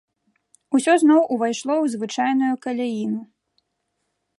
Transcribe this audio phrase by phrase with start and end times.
[0.77, 3.21] Усё зноў увайшло ў звычайную каляіну.